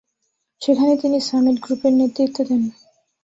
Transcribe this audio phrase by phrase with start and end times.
[0.61, 2.63] সেখানে তিনি সামিট গ্রুপের নেতৃত্ব দেন।